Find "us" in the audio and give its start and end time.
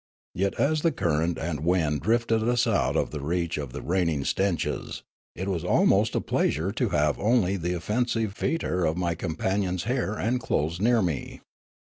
2.49-2.65